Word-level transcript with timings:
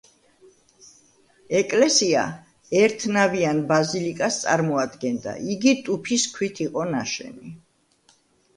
ეკლესია 1.59 2.23
ერთნავიან 2.79 3.61
ბაზილიკას 3.73 4.41
წარმოადგენდა, 4.47 5.37
იგი 5.57 5.77
ტუფის 5.85 6.27
ქვით 6.39 6.65
იყო 6.69 6.91
ნაშენი. 6.97 7.57